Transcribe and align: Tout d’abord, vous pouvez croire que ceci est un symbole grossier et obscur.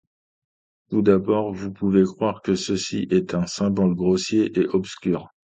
Tout 0.89 1.03
d’abord, 1.03 1.53
vous 1.53 1.71
pouvez 1.71 2.03
croire 2.05 2.41
que 2.41 2.55
ceci 2.55 3.07
est 3.11 3.35
un 3.35 3.45
symbole 3.45 3.93
grossier 3.93 4.51
et 4.59 4.65
obscur. 4.69 5.29